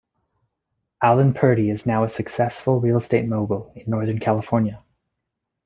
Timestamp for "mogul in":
3.27-3.83